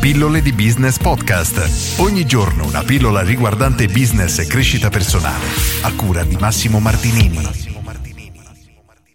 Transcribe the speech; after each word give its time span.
Pillole 0.00 0.40
di 0.40 0.54
Business 0.54 0.96
Podcast. 0.96 2.00
Ogni 2.00 2.24
giorno 2.24 2.64
una 2.64 2.82
pillola 2.82 3.20
riguardante 3.20 3.86
business 3.86 4.38
e 4.38 4.46
crescita 4.46 4.88
personale. 4.88 5.44
A 5.82 5.92
cura 5.94 6.24
di 6.24 6.38
Massimo 6.40 6.80
Martinini. 6.80 7.38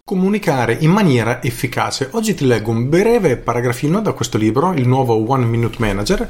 Comunicare 0.04 0.78
in 0.80 0.92
maniera 0.92 1.42
efficace. 1.42 2.10
Oggi 2.12 2.36
ti 2.36 2.46
leggo 2.46 2.70
un 2.70 2.88
breve 2.88 3.38
paragrafino 3.38 4.00
da 4.00 4.14
questo 4.14 4.38
libro, 4.38 4.74
il 4.74 4.88
nuovo 4.88 5.28
One 5.28 5.46
Minute 5.46 5.78
Manager 5.80 6.30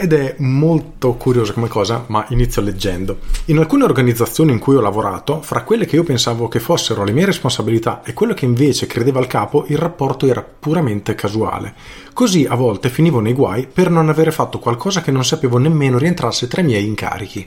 ed 0.00 0.14
è 0.14 0.34
molto 0.38 1.12
curiosa 1.12 1.52
come 1.52 1.68
cosa, 1.68 2.06
ma 2.06 2.24
inizio 2.30 2.62
leggendo. 2.62 3.18
In 3.46 3.58
alcune 3.58 3.84
organizzazioni 3.84 4.50
in 4.50 4.58
cui 4.58 4.74
ho 4.74 4.80
lavorato, 4.80 5.42
fra 5.42 5.62
quelle 5.62 5.84
che 5.84 5.96
io 5.96 6.04
pensavo 6.04 6.48
che 6.48 6.58
fossero 6.58 7.04
le 7.04 7.12
mie 7.12 7.26
responsabilità 7.26 8.00
e 8.02 8.14
quello 8.14 8.32
che 8.32 8.46
invece 8.46 8.86
credeva 8.86 9.18
al 9.18 9.26
capo, 9.26 9.66
il 9.68 9.76
rapporto 9.76 10.24
era 10.26 10.42
puramente 10.42 11.14
casuale. 11.14 11.74
Così 12.14 12.46
a 12.48 12.54
volte 12.54 12.88
finivo 12.88 13.20
nei 13.20 13.34
guai 13.34 13.66
per 13.66 13.90
non 13.90 14.08
avere 14.08 14.30
fatto 14.30 14.58
qualcosa 14.58 15.02
che 15.02 15.10
non 15.10 15.22
sapevo 15.22 15.58
nemmeno 15.58 15.98
rientrasse 15.98 16.48
tra 16.48 16.62
i 16.62 16.64
miei 16.64 16.86
incarichi. 16.86 17.46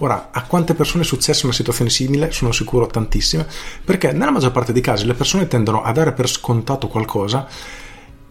Ora, 0.00 0.28
a 0.30 0.42
quante 0.42 0.74
persone 0.74 1.04
è 1.04 1.06
successa 1.06 1.46
una 1.46 1.54
situazione 1.54 1.88
simile? 1.88 2.30
Sono 2.32 2.52
sicuro 2.52 2.86
tantissime, 2.86 3.46
perché 3.82 4.12
nella 4.12 4.30
maggior 4.30 4.52
parte 4.52 4.74
dei 4.74 4.82
casi 4.82 5.06
le 5.06 5.14
persone 5.14 5.48
tendono 5.48 5.82
a 5.82 5.90
dare 5.92 6.12
per 6.12 6.28
scontato 6.28 6.86
qualcosa 6.86 7.48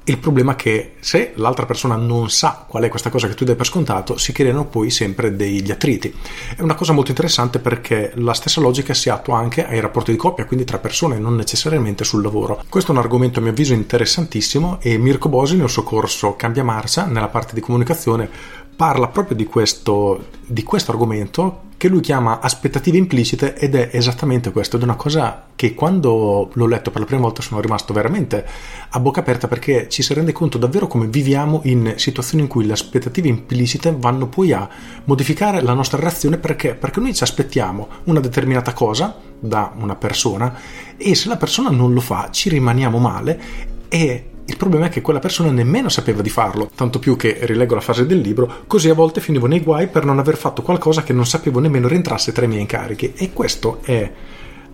il 0.07 0.17
problema 0.19 0.53
è 0.53 0.55
che 0.55 0.93
se 0.99 1.33
l'altra 1.35 1.65
persona 1.65 1.95
non 1.95 2.29
sa 2.29 2.65
qual 2.65 2.83
è 2.83 2.89
questa 2.89 3.09
cosa 3.09 3.27
che 3.27 3.33
tu 3.33 3.43
dai 3.43 3.55
per 3.55 3.65
scontato, 3.65 4.17
si 4.17 4.31
creano 4.31 4.65
poi 4.65 4.89
sempre 4.89 5.35
degli 5.35 5.69
attriti. 5.69 6.13
È 6.55 6.61
una 6.61 6.75
cosa 6.75 6.93
molto 6.93 7.09
interessante 7.09 7.59
perché 7.59 8.13
la 8.15 8.33
stessa 8.33 8.61
logica 8.61 8.93
si 8.93 9.09
attua 9.09 9.37
anche 9.37 9.65
ai 9.65 9.81
rapporti 9.81 10.11
di 10.11 10.17
coppia, 10.17 10.45
quindi 10.45 10.65
tra 10.65 10.77
persone, 10.77 11.19
non 11.19 11.35
necessariamente 11.35 12.05
sul 12.05 12.21
lavoro. 12.21 12.63
Questo 12.69 12.91
è 12.91 12.95
un 12.95 13.01
argomento 13.01 13.39
a 13.39 13.41
mio 13.41 13.51
avviso 13.51 13.73
interessantissimo 13.73 14.79
e 14.81 14.97
Mirko 14.97 15.27
Bosi 15.27 15.57
nel 15.57 15.69
suo 15.69 15.83
corso 15.83 16.35
Cambia 16.37 16.63
Marcia, 16.63 17.05
nella 17.05 17.27
parte 17.27 17.53
di 17.53 17.59
comunicazione, 17.59 18.29
parla 18.77 19.07
proprio 19.07 19.35
di 19.35 19.45
questo, 19.45 20.27
di 20.45 20.61
questo 20.61 20.91
argomento 20.91 21.63
che 21.77 21.87
lui 21.87 21.99
chiama 21.99 22.39
aspettative 22.39 22.97
implicite 22.97 23.55
ed 23.55 23.73
è 23.73 23.89
esattamente 23.91 24.51
questo, 24.51 24.75
ed 24.75 24.83
è 24.83 24.85
una 24.85 24.95
cosa 24.95 25.45
che 25.55 25.73
quando 25.73 26.51
l'ho 26.53 26.65
letto 26.67 26.91
per 26.91 27.01
la 27.01 27.07
prima 27.07 27.23
volta 27.23 27.41
sono 27.41 27.59
rimasto 27.59 27.91
veramente 27.91 28.45
a 28.89 28.99
bocca 28.99 29.21
aperta 29.21 29.47
perché 29.47 29.89
ci 29.89 30.03
si 30.03 30.13
rende 30.13 30.31
conto 30.31 30.59
davvero 30.59 30.85
come 30.85 31.07
viviamo 31.07 31.61
in 31.63 31.95
situazioni 31.97 32.43
in 32.43 32.49
cui 32.49 32.67
le 32.67 32.73
aspettative 32.73 33.27
implicite 33.27 33.95
vanno 33.97 34.27
poi 34.27 34.53
a 34.53 34.69
modificare 35.05 35.61
la 35.61 35.73
nostra 35.73 35.99
reazione 35.99 36.37
perché? 36.37 36.75
Perché 36.75 36.99
noi 36.99 37.15
ci 37.15 37.23
aspettiamo 37.23 37.87
una 38.03 38.19
determinata 38.19 38.73
cosa 38.73 39.15
da 39.39 39.73
una 39.75 39.95
persona 39.95 40.55
e 40.97 41.15
se 41.15 41.27
la 41.27 41.37
persona 41.37 41.71
non 41.71 41.93
lo 41.93 42.01
fa 42.01 42.29
ci 42.31 42.49
rimaniamo 42.49 42.99
male 42.99 43.41
e 43.87 44.31
il 44.49 44.57
problema 44.57 44.85
è 44.85 44.89
che 44.89 45.01
quella 45.01 45.19
persona 45.19 45.51
nemmeno 45.51 45.89
sapeva 45.89 46.21
di 46.21 46.29
farlo, 46.29 46.69
tanto 46.73 46.99
più 46.99 47.17
che, 47.17 47.37
rileggo 47.41 47.75
la 47.75 47.81
fase 47.81 48.05
del 48.05 48.19
libro, 48.19 48.63
così 48.65 48.89
a 48.89 48.93
volte 48.93 49.19
finivo 49.19 49.45
nei 49.45 49.59
guai 49.59 49.87
per 49.87 50.05
non 50.05 50.19
aver 50.19 50.37
fatto 50.37 50.61
qualcosa 50.61 51.03
che 51.03 51.11
non 51.11 51.25
sapevo 51.25 51.59
nemmeno 51.59 51.87
rientrasse 51.87 52.31
tra 52.31 52.45
i 52.45 52.47
miei 52.47 52.61
incarichi. 52.61 53.13
E 53.15 53.33
questo 53.33 53.79
è 53.83 54.09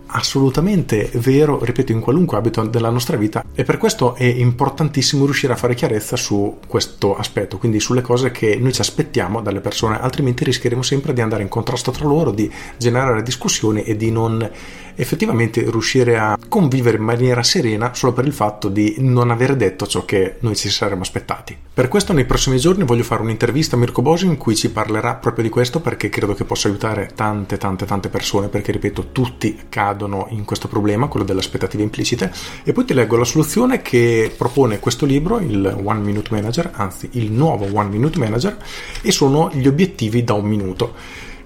assolutamente 0.06 1.10
vero, 1.14 1.62
ripeto, 1.62 1.90
in 1.90 2.00
qualunque 2.00 2.36
abito 2.36 2.62
della 2.64 2.90
nostra 2.90 3.16
vita 3.16 3.44
e 3.52 3.64
per 3.64 3.78
questo 3.78 4.14
è 4.14 4.24
importantissimo 4.24 5.24
riuscire 5.24 5.52
a 5.52 5.56
fare 5.56 5.74
chiarezza 5.74 6.16
su 6.16 6.58
questo 6.66 7.16
aspetto, 7.16 7.58
quindi 7.58 7.80
sulle 7.80 8.00
cose 8.00 8.30
che 8.30 8.56
noi 8.56 8.72
ci 8.72 8.80
aspettiamo 8.80 9.40
dalle 9.40 9.60
persone, 9.60 10.00
altrimenti 10.00 10.44
rischieremo 10.44 10.82
sempre 10.82 11.12
di 11.12 11.20
andare 11.20 11.42
in 11.42 11.48
contrasto 11.48 11.90
tra 11.90 12.06
loro, 12.06 12.30
di 12.30 12.50
generare 12.76 13.22
discussioni 13.22 13.82
e 13.82 13.96
di 13.96 14.10
non 14.10 14.48
effettivamente 14.96 15.62
riuscire 15.70 16.18
a 16.18 16.38
convivere 16.48 16.96
in 16.96 17.02
maniera 17.02 17.42
serena 17.42 17.94
solo 17.94 18.12
per 18.12 18.26
il 18.26 18.32
fatto 18.32 18.68
di 18.68 18.96
non 18.98 19.30
aver 19.30 19.56
detto 19.56 19.86
ciò 19.86 20.04
che 20.04 20.36
noi 20.40 20.56
ci 20.56 20.68
saremmo 20.68 21.02
aspettati. 21.02 21.56
Per 21.74 21.88
questo 21.88 22.12
nei 22.12 22.24
prossimi 22.24 22.58
giorni 22.58 22.84
voglio 22.84 23.02
fare 23.02 23.22
un'intervista 23.22 23.76
a 23.76 23.78
Mirko 23.78 24.02
Bosi 24.02 24.26
in 24.26 24.36
cui 24.36 24.54
ci 24.54 24.70
parlerà 24.70 25.14
proprio 25.14 25.44
di 25.44 25.50
questo 25.50 25.80
perché 25.80 26.08
credo 26.08 26.34
che 26.34 26.44
possa 26.44 26.68
aiutare 26.68 27.10
tante 27.14 27.58
tante 27.58 27.84
tante 27.84 28.08
persone 28.08 28.48
perché 28.48 28.72
ripeto 28.72 29.08
tutti 29.12 29.62
cadono 29.68 30.26
in 30.30 30.44
questo 30.44 30.68
problema, 30.68 31.08
quello 31.08 31.26
delle 31.26 31.40
aspettative 31.40 31.82
implicite 31.82 32.32
e 32.62 32.72
poi 32.72 32.84
ti 32.84 32.94
leggo 32.94 33.16
la 33.16 33.24
soluzione 33.24 33.82
che 33.82 34.32
propone 34.36 34.78
questo 34.78 35.06
libro, 35.06 35.38
il 35.40 35.66
One 35.82 36.00
Minute 36.00 36.28
Manager, 36.32 36.70
anzi 36.74 37.08
il 37.12 37.32
nuovo 37.32 37.66
One 37.72 37.88
Minute 37.88 38.18
Manager 38.18 38.56
e 39.02 39.10
sono 39.10 39.50
gli 39.52 39.66
obiettivi 39.66 40.22
da 40.22 40.34
un 40.34 40.44
minuto 40.44 40.94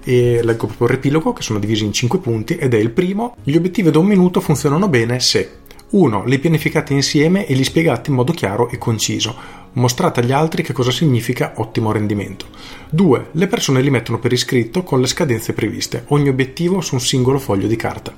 e 0.03 0.41
leggo 0.43 0.65
proprio 0.67 0.87
il 0.87 0.93
riepilogo 0.93 1.33
che 1.33 1.41
sono 1.41 1.59
divisi 1.59 1.85
in 1.85 1.93
5 1.93 2.19
punti 2.19 2.55
ed 2.55 2.73
è 2.73 2.77
il 2.77 2.91
primo, 2.91 3.35
gli 3.43 3.55
obiettivi 3.55 3.91
da 3.91 3.99
un 3.99 4.05
minuto 4.05 4.39
funzionano 4.41 4.87
bene 4.87 5.19
se 5.19 5.57
1. 5.89 6.25
Li 6.25 6.37
pianificate 6.37 6.93
insieme 6.93 7.47
e 7.47 7.55
li 7.55 7.63
spiegate 7.63 8.09
in 8.11 8.15
modo 8.15 8.31
chiaro 8.31 8.69
e 8.69 8.77
conciso. 8.77 9.35
Mostrate 9.73 10.19
agli 10.19 10.31
altri 10.31 10.61
che 10.61 10.73
cosa 10.73 10.91
significa 10.91 11.53
ottimo 11.57 11.91
rendimento. 11.91 12.45
2. 12.91 13.29
Le 13.31 13.47
persone 13.47 13.81
li 13.81 13.89
mettono 13.89 14.19
per 14.19 14.31
iscritto 14.31 14.83
con 14.83 15.01
le 15.01 15.07
scadenze 15.07 15.53
previste, 15.53 16.03
ogni 16.07 16.29
obiettivo 16.29 16.81
su 16.81 16.95
un 16.95 17.01
singolo 17.01 17.39
foglio 17.39 17.67
di 17.67 17.75
carta. 17.75 18.13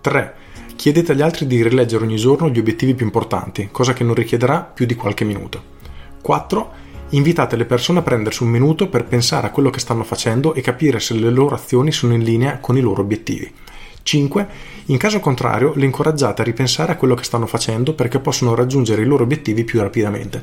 3. 0.00 0.34
Chiedete 0.74 1.12
agli 1.12 1.22
altri 1.22 1.46
di 1.46 1.62
rileggere 1.62 2.04
ogni 2.04 2.16
giorno 2.16 2.48
gli 2.48 2.58
obiettivi 2.58 2.94
più 2.94 3.04
importanti, 3.04 3.68
cosa 3.70 3.92
che 3.92 4.04
non 4.04 4.14
richiederà 4.14 4.62
più 4.62 4.86
di 4.86 4.94
qualche 4.94 5.24
minuto. 5.24 5.62
4 6.22 6.80
Invitate 7.14 7.56
le 7.56 7.66
persone 7.66 7.98
a 7.98 8.02
prendersi 8.02 8.42
un 8.42 8.48
minuto 8.48 8.88
per 8.88 9.04
pensare 9.04 9.46
a 9.46 9.50
quello 9.50 9.68
che 9.68 9.80
stanno 9.80 10.02
facendo 10.02 10.54
e 10.54 10.62
capire 10.62 10.98
se 10.98 11.12
le 11.12 11.28
loro 11.28 11.54
azioni 11.54 11.92
sono 11.92 12.14
in 12.14 12.22
linea 12.22 12.58
con 12.58 12.78
i 12.78 12.80
loro 12.80 13.02
obiettivi. 13.02 13.52
5. 14.02 14.46
In 14.86 14.96
caso 14.98 15.20
contrario, 15.20 15.72
le 15.76 15.84
incoraggiate 15.84 16.42
a 16.42 16.44
ripensare 16.44 16.92
a 16.92 16.96
quello 16.96 17.14
che 17.14 17.24
stanno 17.24 17.46
facendo 17.46 17.94
perché 17.94 18.18
possono 18.18 18.54
raggiungere 18.54 19.02
i 19.02 19.06
loro 19.06 19.22
obiettivi 19.24 19.64
più 19.64 19.80
rapidamente. 19.80 20.42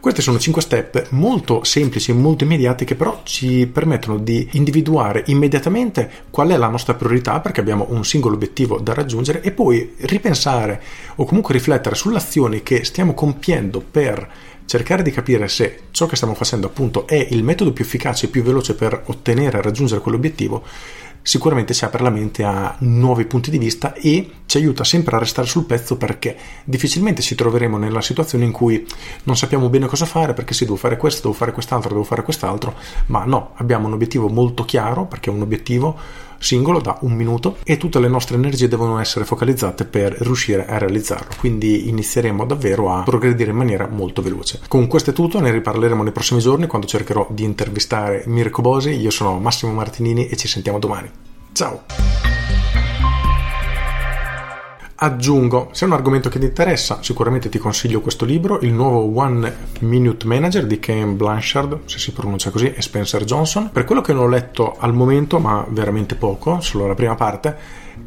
Questi 0.00 0.22
sono 0.22 0.38
5 0.38 0.62
step 0.62 1.06
molto 1.10 1.64
semplici 1.64 2.10
e 2.10 2.14
molto 2.14 2.44
immediati 2.44 2.84
che 2.84 2.94
però 2.94 3.20
ci 3.24 3.66
permettono 3.66 4.18
di 4.18 4.48
individuare 4.52 5.24
immediatamente 5.26 6.10
qual 6.30 6.50
è 6.50 6.56
la 6.56 6.68
nostra 6.68 6.94
priorità 6.94 7.40
perché 7.40 7.60
abbiamo 7.60 7.86
un 7.90 8.04
singolo 8.04 8.34
obiettivo 8.34 8.78
da 8.78 8.94
raggiungere 8.94 9.40
e 9.40 9.50
poi 9.50 9.94
ripensare 10.00 10.82
o 11.16 11.24
comunque 11.24 11.54
riflettere 11.54 11.96
sulle 11.96 12.18
azioni 12.18 12.62
che 12.62 12.84
stiamo 12.84 13.14
compiendo 13.14 13.82
per 13.88 14.28
cercare 14.68 15.02
di 15.02 15.10
capire 15.10 15.48
se 15.48 15.84
ciò 15.92 16.04
che 16.04 16.14
stiamo 16.14 16.34
facendo 16.34 16.66
appunto 16.66 17.06
è 17.06 17.26
il 17.30 17.42
metodo 17.42 17.72
più 17.72 17.84
efficace 17.84 18.26
e 18.26 18.28
più 18.28 18.42
veloce 18.42 18.74
per 18.74 19.02
ottenere 19.06 19.58
e 19.58 19.62
raggiungere 19.62 20.02
quell'obiettivo, 20.02 20.62
sicuramente 21.22 21.74
ci 21.74 21.84
apre 21.84 22.02
la 22.02 22.10
mente 22.10 22.44
a 22.44 22.74
nuovi 22.80 23.24
punti 23.24 23.50
di 23.50 23.58
vista 23.58 23.92
e 23.94 24.30
ci 24.46 24.56
aiuta 24.56 24.84
sempre 24.84 25.16
a 25.16 25.18
restare 25.18 25.46
sul 25.46 25.64
pezzo 25.64 25.96
perché 25.96 26.36
difficilmente 26.64 27.22
ci 27.22 27.34
troveremo 27.34 27.76
nella 27.76 28.00
situazione 28.00 28.44
in 28.44 28.52
cui 28.52 28.86
non 29.24 29.36
sappiamo 29.36 29.68
bene 29.68 29.86
cosa 29.86 30.06
fare 30.06 30.32
perché 30.32 30.54
sì, 30.54 30.64
devo 30.64 30.76
fare 30.76 30.96
questo, 30.96 31.22
devo 31.22 31.34
fare 31.34 31.52
quest'altro, 31.52 31.90
devo 31.90 32.04
fare 32.04 32.22
quest'altro, 32.22 32.74
ma 33.06 33.24
no, 33.24 33.52
abbiamo 33.56 33.86
un 33.86 33.92
obiettivo 33.92 34.28
molto 34.28 34.64
chiaro 34.64 35.06
perché 35.06 35.30
è 35.30 35.32
un 35.32 35.42
obiettivo 35.42 35.96
singolo 36.38 36.80
da 36.80 36.98
un 37.02 37.12
minuto 37.12 37.56
e 37.64 37.76
tutte 37.76 38.00
le 38.00 38.08
nostre 38.08 38.36
energie 38.36 38.68
devono 38.68 38.98
essere 38.98 39.24
focalizzate 39.24 39.84
per 39.84 40.12
riuscire 40.20 40.66
a 40.66 40.78
realizzarlo. 40.78 41.34
Quindi 41.38 41.88
inizieremo 41.88 42.44
davvero 42.44 42.90
a 42.90 43.02
progredire 43.02 43.50
in 43.50 43.56
maniera 43.56 43.86
molto 43.88 44.22
veloce. 44.22 44.60
Con 44.68 44.86
questo 44.86 45.10
è 45.10 45.12
tutto, 45.12 45.40
ne 45.40 45.50
riparleremo 45.50 46.02
nei 46.02 46.12
prossimi 46.12 46.40
giorni 46.40 46.66
quando 46.66 46.86
cercherò 46.86 47.26
di 47.30 47.44
intervistare 47.44 48.24
Mirko 48.26 48.62
Bosi. 48.62 48.90
Io 48.90 49.10
sono 49.10 49.38
Massimo 49.38 49.72
Martinini 49.72 50.28
e 50.28 50.36
ci 50.36 50.48
sentiamo 50.48 50.78
domani. 50.78 51.10
Ciao! 51.52 52.37
Aggiungo, 55.00 55.68
se 55.70 55.84
è 55.84 55.86
un 55.86 55.94
argomento 55.94 56.28
che 56.28 56.40
ti 56.40 56.46
interessa, 56.46 56.98
sicuramente 57.02 57.48
ti 57.48 57.58
consiglio 57.58 58.00
questo 58.00 58.24
libro, 58.24 58.58
il 58.62 58.72
nuovo 58.72 59.16
One 59.16 59.54
Minute 59.78 60.26
Manager 60.26 60.66
di 60.66 60.80
Ken 60.80 61.16
Blanchard, 61.16 61.82
se 61.84 62.00
si 62.00 62.10
pronuncia 62.10 62.50
così, 62.50 62.72
e 62.72 62.82
Spencer 62.82 63.22
Johnson. 63.22 63.70
Per 63.70 63.84
quello 63.84 64.00
che 64.00 64.12
non 64.12 64.24
ho 64.24 64.28
letto 64.28 64.74
al 64.76 64.92
momento, 64.92 65.38
ma 65.38 65.64
veramente 65.68 66.16
poco, 66.16 66.60
solo 66.60 66.88
la 66.88 66.94
prima 66.94 67.14
parte, 67.14 67.56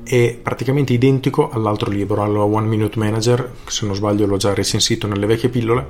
è 0.03 0.37
praticamente 0.41 0.91
identico 0.91 1.49
all'altro 1.49 1.89
libro, 1.89 2.23
al 2.23 2.35
One 2.35 2.67
Minute 2.67 2.99
Manager, 2.99 3.49
se 3.67 3.85
non 3.85 3.95
sbaglio 3.95 4.25
l'ho 4.25 4.35
già 4.35 4.53
recensito 4.53 5.07
nelle 5.07 5.27
vecchie 5.27 5.47
pillole, 5.47 5.87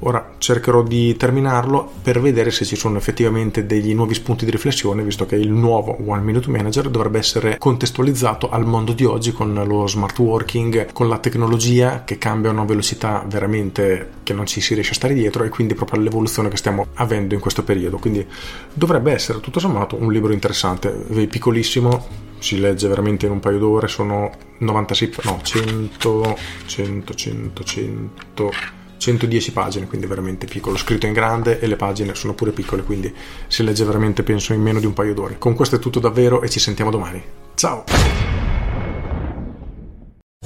Ora 0.00 0.34
cercherò 0.38 0.82
di 0.82 1.16
terminarlo 1.16 1.90
per 2.02 2.20
vedere 2.20 2.50
se 2.50 2.64
ci 2.64 2.76
sono 2.76 2.98
effettivamente 2.98 3.66
degli 3.66 3.94
nuovi 3.94 4.14
spunti 4.14 4.44
di 4.44 4.50
riflessione, 4.50 5.02
visto 5.02 5.26
che 5.26 5.36
il 5.36 5.50
nuovo 5.50 5.96
One 6.06 6.22
Minute 6.22 6.50
Manager 6.50 6.90
dovrebbe 6.90 7.18
essere 7.18 7.56
contestualizzato 7.58 8.50
al 8.50 8.66
mondo 8.66 8.92
di 8.92 9.04
oggi 9.04 9.32
con 9.32 9.54
lo 9.54 9.86
smart 9.86 10.18
working, 10.18 10.92
con 10.92 11.08
la 11.08 11.18
tecnologia 11.18 12.04
che 12.04 12.18
cambia 12.18 12.50
a 12.50 12.52
una 12.52 12.64
velocità 12.64 13.24
veramente 13.26 14.10
che 14.22 14.32
non 14.34 14.46
ci 14.46 14.60
si 14.60 14.74
riesce 14.74 14.92
a 14.92 14.96
stare 14.96 15.14
dietro 15.14 15.44
e 15.44 15.48
quindi 15.48 15.74
proprio 15.74 16.00
all'evoluzione 16.00 16.48
che 16.48 16.56
stiamo 16.56 16.88
avendo 16.94 17.34
in 17.34 17.40
questo 17.40 17.64
periodo. 17.64 17.98
Quindi 17.98 18.26
dovrebbe 18.72 19.12
essere 19.12 19.40
tutto 19.40 19.60
sommato 19.60 19.96
un 19.96 20.12
libro 20.12 20.32
interessante, 20.32 20.90
piccolissimo, 20.90 22.24
si 22.38 22.60
legge 22.60 22.86
veramente 22.86 23.26
in 23.26 23.32
un 23.32 23.40
paio 23.40 23.58
d'ore, 23.58 23.88
sono 23.88 24.30
96, 24.58 25.12
no, 25.24 25.40
100, 25.42 26.36
100, 26.66 27.14
100, 27.14 27.64
100 27.64 28.84
110 28.98 29.52
pagine, 29.52 29.86
quindi 29.86 30.06
veramente 30.06 30.46
piccolo, 30.46 30.76
scritto 30.76 31.06
in 31.06 31.12
grande 31.12 31.60
e 31.60 31.66
le 31.66 31.76
pagine 31.76 32.14
sono 32.14 32.34
pure 32.34 32.52
piccole, 32.52 32.82
quindi 32.82 33.14
si 33.46 33.62
legge 33.62 33.84
veramente 33.84 34.22
penso 34.22 34.52
in 34.52 34.62
meno 34.62 34.80
di 34.80 34.86
un 34.86 34.92
paio 34.92 35.14
d'ore. 35.14 35.38
Con 35.38 35.54
questo 35.54 35.76
è 35.76 35.78
tutto 35.78 36.00
davvero 36.00 36.42
e 36.42 36.48
ci 36.48 36.60
sentiamo 36.60 36.90
domani. 36.90 37.22
Ciao! 37.54 37.84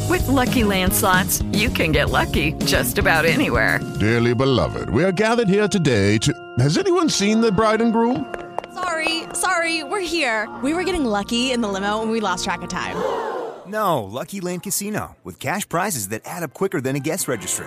With 0.08 0.26
lucky 0.26 0.62
landslots, 0.62 1.44
you 1.52 1.70
can 1.70 1.92
get 1.92 2.10
lucky 2.10 2.54
just 2.64 2.98
about 2.98 3.24
anywhere. 3.24 3.80
Dearly 3.98 4.34
beloved, 4.34 4.90
we 4.90 5.04
are 5.04 5.12
gathered 5.12 5.48
here 5.48 5.68
today 5.68 6.18
to. 6.18 6.32
Has 6.58 6.76
anyone 6.76 7.08
seen 7.08 7.40
the 7.40 7.52
bride 7.52 7.80
and 7.80 7.92
groom? 7.92 8.26
Sorry, 8.74 9.24
sorry, 9.34 9.84
we're 9.84 10.00
here. 10.00 10.48
We 10.62 10.74
were 10.74 10.84
getting 10.84 11.04
lucky 11.04 11.52
in 11.52 11.60
the 11.60 11.68
limo 11.68 12.02
and 12.02 12.10
we 12.10 12.20
lost 12.20 12.44
track 12.44 12.62
of 12.62 12.68
time. 12.68 12.96
No, 13.66 14.02
Lucky 14.02 14.40
Land 14.40 14.64
Casino, 14.64 15.16
with 15.22 15.38
cash 15.38 15.68
prizes 15.68 16.08
that 16.08 16.22
add 16.24 16.42
up 16.42 16.52
quicker 16.52 16.80
than 16.80 16.96
a 16.96 17.00
guest 17.00 17.28
registry 17.28 17.66